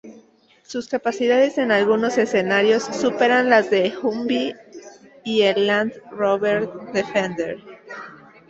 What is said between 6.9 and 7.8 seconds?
Defender.